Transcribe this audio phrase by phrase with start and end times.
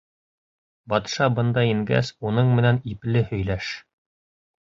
[0.93, 3.71] Батша бында ингәс, уның менән ипле һөйләш.